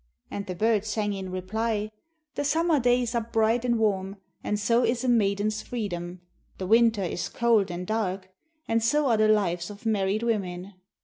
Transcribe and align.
And 0.31 0.47
the 0.47 0.55
bird 0.55 0.83
sang 0.83 1.13
in 1.13 1.29
reply, 1.29 1.91
"The 2.33 2.43
summer 2.43 2.79
days 2.79 3.13
are 3.13 3.21
bright 3.21 3.63
and 3.63 3.77
warm, 3.77 4.15
and 4.43 4.59
so 4.59 4.83
is 4.83 5.03
a 5.03 5.07
maiden's 5.07 5.61
freedom; 5.61 6.21
the 6.57 6.65
winter 6.65 7.03
is 7.03 7.29
cold 7.29 7.69
and 7.69 7.85
dark, 7.85 8.27
and 8.67 8.81
so 8.81 9.05
are 9.05 9.17
the 9.17 9.27
lives 9.27 9.69
of 9.69 9.85
married 9.85 10.23
women. 10.23 10.73